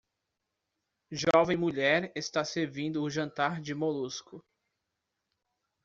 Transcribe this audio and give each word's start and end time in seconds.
Jovem 1.11 1.55
mulher 1.57 2.11
está 2.15 2.43
servindo 2.43 3.03
o 3.03 3.07
jantar 3.11 3.61
de 3.61 3.75
molusco 3.75 4.43